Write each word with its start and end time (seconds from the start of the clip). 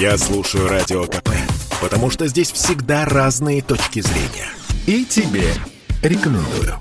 Я 0.00 0.16
слушаю 0.16 0.68
Радио 0.68 1.06
КП, 1.06 1.30
потому 1.80 2.08
что 2.08 2.28
здесь 2.28 2.52
всегда 2.52 3.04
разные 3.04 3.62
точки 3.62 3.98
зрения. 3.98 4.48
И 4.86 5.04
тебе 5.04 5.52
рекомендую. 6.04 6.80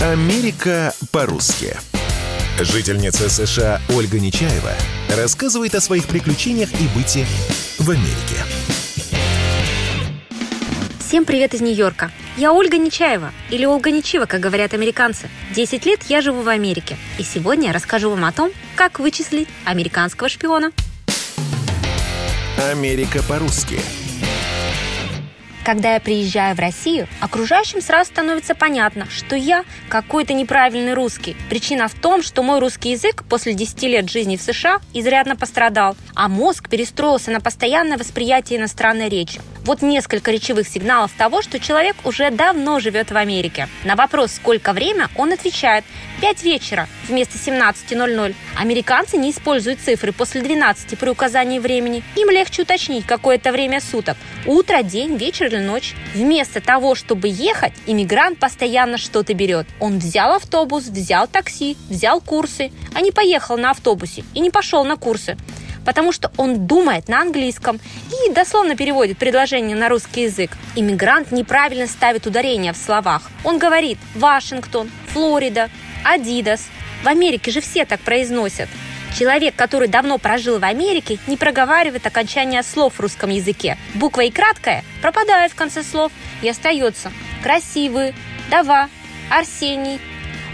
Америка 0.00 0.94
по-русски. 1.10 1.76
Жительница 2.60 3.28
США 3.28 3.80
Ольга 3.88 4.20
Нечаева 4.20 4.72
рассказывает 5.16 5.74
о 5.74 5.80
своих 5.80 6.06
приключениях 6.06 6.70
и 6.80 6.86
быте 6.96 7.26
в 7.80 7.90
Америке. 7.90 8.36
Всем 11.00 11.24
привет 11.24 11.54
из 11.54 11.60
Нью-Йорка. 11.60 12.12
Я 12.34 12.54
Ольга 12.54 12.78
Нечаева, 12.78 13.30
или 13.50 13.66
Ольга 13.66 13.90
Нечива, 13.90 14.24
как 14.24 14.40
говорят 14.40 14.72
американцы. 14.72 15.28
10 15.54 15.84
лет 15.84 16.02
я 16.08 16.22
живу 16.22 16.40
в 16.40 16.48
Америке, 16.48 16.96
и 17.18 17.22
сегодня 17.22 17.68
я 17.68 17.72
расскажу 17.74 18.08
вам 18.08 18.24
о 18.24 18.32
том, 18.32 18.50
как 18.74 19.00
вычислить 19.00 19.48
американского 19.66 20.30
шпиона. 20.30 20.72
Америка 22.70 23.22
по-русски. 23.28 23.78
Когда 25.62 25.92
я 25.92 26.00
приезжаю 26.00 26.56
в 26.56 26.58
Россию, 26.58 27.06
окружающим 27.20 27.82
сразу 27.82 28.10
становится 28.10 28.54
понятно, 28.54 29.06
что 29.10 29.36
я 29.36 29.64
какой-то 29.90 30.32
неправильный 30.32 30.94
русский. 30.94 31.36
Причина 31.50 31.86
в 31.86 31.94
том, 31.94 32.22
что 32.22 32.42
мой 32.42 32.60
русский 32.60 32.92
язык 32.92 33.24
после 33.28 33.52
10 33.52 33.82
лет 33.82 34.10
жизни 34.10 34.38
в 34.38 34.42
США 34.42 34.80
изрядно 34.94 35.36
пострадал, 35.36 35.96
а 36.14 36.28
мозг 36.28 36.70
перестроился 36.70 37.30
на 37.30 37.40
постоянное 37.40 37.98
восприятие 37.98 38.58
иностранной 38.58 39.10
речи. 39.10 39.40
Вот 39.64 39.80
несколько 39.80 40.32
речевых 40.32 40.66
сигналов 40.66 41.12
того, 41.16 41.40
что 41.40 41.60
человек 41.60 41.94
уже 42.04 42.30
давно 42.30 42.80
живет 42.80 43.12
в 43.12 43.16
Америке. 43.16 43.68
На 43.84 43.94
вопрос, 43.94 44.32
сколько 44.32 44.72
время, 44.72 45.08
он 45.14 45.32
отвечает 45.32 45.84
5 46.20 46.42
вечера 46.42 46.88
вместо 47.06 47.38
17.00. 47.38 48.34
Американцы 48.58 49.16
не 49.16 49.30
используют 49.30 49.78
цифры 49.78 50.12
после 50.12 50.40
12 50.40 50.98
при 50.98 51.10
указании 51.10 51.60
времени. 51.60 52.02
Им 52.16 52.30
легче 52.30 52.62
уточнить 52.62 53.06
какое-то 53.06 53.52
время 53.52 53.80
суток. 53.80 54.16
Утро, 54.46 54.82
день, 54.82 55.16
вечер 55.16 55.46
или 55.46 55.58
ночь. 55.58 55.94
Вместо 56.12 56.60
того, 56.60 56.96
чтобы 56.96 57.28
ехать, 57.28 57.72
иммигрант 57.86 58.40
постоянно 58.40 58.98
что-то 58.98 59.32
берет. 59.32 59.68
Он 59.78 59.98
взял 59.98 60.34
автобус, 60.34 60.86
взял 60.86 61.28
такси, 61.28 61.76
взял 61.88 62.20
курсы, 62.20 62.72
а 62.94 63.00
не 63.00 63.12
поехал 63.12 63.56
на 63.56 63.70
автобусе 63.70 64.24
и 64.34 64.40
не 64.40 64.50
пошел 64.50 64.84
на 64.84 64.96
курсы 64.96 65.36
потому 65.84 66.12
что 66.12 66.30
он 66.36 66.66
думает 66.66 67.08
на 67.08 67.20
английском 67.20 67.80
и 68.10 68.32
дословно 68.32 68.76
переводит 68.76 69.18
предложение 69.18 69.76
на 69.76 69.88
русский 69.88 70.22
язык. 70.22 70.56
Иммигрант 70.76 71.32
неправильно 71.32 71.86
ставит 71.86 72.26
ударение 72.26 72.72
в 72.72 72.76
словах. 72.76 73.30
Он 73.44 73.58
говорит 73.58 73.98
«Вашингтон», 74.14 74.90
«Флорида», 75.08 75.70
«Адидас». 76.04 76.66
В 77.02 77.08
Америке 77.08 77.50
же 77.50 77.60
все 77.60 77.84
так 77.84 78.00
произносят. 78.00 78.68
Человек, 79.18 79.54
который 79.56 79.88
давно 79.88 80.18
прожил 80.18 80.58
в 80.58 80.64
Америке, 80.64 81.18
не 81.26 81.36
проговаривает 81.36 82.06
окончания 82.06 82.62
слов 82.62 82.94
в 82.94 83.00
русском 83.00 83.28
языке. 83.28 83.76
Буква 83.94 84.22
и 84.22 84.30
краткая 84.30 84.84
пропадает 85.02 85.52
в 85.52 85.54
конце 85.54 85.82
слов 85.82 86.12
и 86.40 86.48
остается 86.48 87.12
красивый, 87.42 88.14
дава, 88.50 88.88
Арсений, 89.30 90.00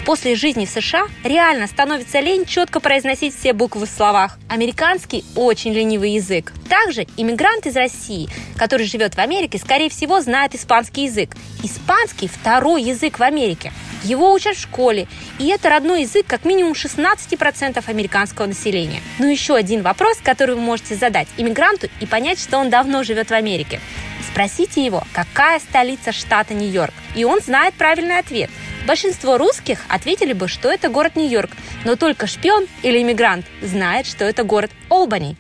после 0.09 0.37
жизни 0.37 0.65
в 0.65 0.71
США 0.71 1.07
реально 1.23 1.67
становится 1.67 2.21
лень 2.21 2.47
четко 2.47 2.81
произносить 2.81 3.37
все 3.39 3.53
буквы 3.53 3.85
в 3.85 3.91
словах. 3.91 4.39
Американский 4.49 5.23
очень 5.37 5.75
ленивый 5.75 6.13
язык. 6.13 6.55
Также 6.67 7.07
иммигрант 7.19 7.67
из 7.67 7.77
России, 7.77 8.27
который 8.57 8.87
живет 8.87 9.17
в 9.17 9.19
Америке, 9.19 9.59
скорее 9.59 9.91
всего, 9.91 10.23
знает 10.23 10.55
испанский 10.55 11.05
язык. 11.05 11.37
Испанский– 11.63 12.27
второй 12.41 12.85
язык 12.85 13.19
в 13.19 13.23
Америке. 13.23 13.71
Его 14.03 14.33
учат 14.33 14.57
в 14.57 14.63
школе, 14.63 15.09
и 15.39 15.49
это 15.49 15.69
родной 15.69 16.03
язык 16.03 16.25
как 16.27 16.47
минимум 16.47 16.73
16% 16.73 17.85
американского 17.87 18.47
населения. 18.47 19.03
Ну 19.19 19.27
еще 19.27 19.57
один 19.57 19.83
вопрос, 19.83 20.21
который 20.23 20.55
вы 20.55 20.63
можете 20.63 20.95
задать 20.95 21.29
иммигранту 21.37 21.89
и 22.01 22.07
понять, 22.07 22.41
что 22.41 22.57
он 22.57 22.71
давно 22.71 23.03
живет 23.03 23.29
в 23.29 23.35
Америке. 23.35 23.79
Спросите 24.27 24.83
его, 24.83 25.05
какая 25.13 25.59
столица 25.59 26.13
штата 26.13 26.55
Нью-Йорк, 26.55 26.95
и 27.15 27.25
он 27.25 27.41
знает 27.41 27.75
правильный 27.75 28.17
ответ– 28.17 28.49
Большинство 28.89 29.37
русских 29.37 29.81
ответили 29.91 30.33
бы, 30.33 30.49
что 30.49 30.71
это 30.73 30.89
город 30.89 31.15
Нью-Йорк, 31.15 31.51
но 31.85 31.95
только 31.95 32.27
шпион 32.27 32.65
или 32.83 33.03
иммигрант 33.03 33.45
знает, 33.61 34.07
что 34.07 34.25
это 34.25 34.45
город 34.45 34.71
Олбани. 34.89 35.37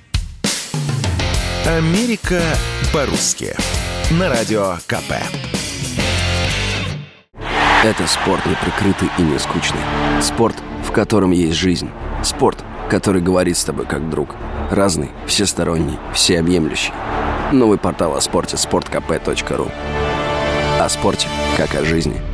Америка 1.66 2.42
по-русски. 2.92 3.54
На 4.10 4.28
радио 4.28 4.76
КП. 4.86 5.14
Это 7.82 8.06
спорт 8.06 8.44
не 8.44 8.54
прикрытый 8.56 9.08
и 9.16 9.22
не 9.22 9.38
скучный. 9.38 9.80
Спорт, 10.20 10.56
в 10.84 10.92
котором 10.92 11.30
есть 11.30 11.56
жизнь. 11.56 11.88
Спорт, 12.22 12.62
который 12.90 13.22
говорит 13.22 13.56
с 13.56 13.64
тобой 13.64 13.86
как 13.86 14.10
друг. 14.10 14.36
Разный, 14.70 15.08
всесторонний, 15.26 15.98
всеобъемлющий. 16.12 16.92
Новый 17.52 17.78
портал 17.78 18.14
о 18.14 18.20
спорте– 18.20 18.56
sportkp.ru 18.58 19.72
О 20.78 20.88
спорте, 20.90 21.28
как 21.56 21.74
о 21.74 21.84
жизни– 21.86 22.20